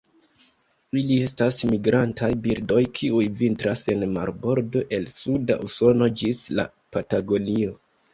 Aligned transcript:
Ili 0.99 1.15
estas 1.25 1.57
migrantaj 1.71 2.29
birdoj 2.45 2.81
kiuj 2.99 3.25
vintras 3.41 3.83
en 3.95 4.05
marbordo 4.15 4.81
el 4.99 5.05
suda 5.17 5.59
Usono 5.69 6.09
ĝis 6.23 6.43
la 6.61 6.67
Patagonio. 6.97 7.77